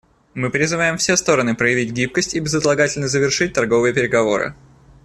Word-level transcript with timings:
Мы 0.33 0.49
призываем 0.49 0.97
все 0.97 1.15
стороны 1.15 1.53
проявить 1.55 1.91
гибкость 1.91 2.33
и 2.33 2.39
безотлагательно 2.39 3.07
завершить 3.07 3.53
торговые 3.53 3.93
переговоры. 3.93 4.55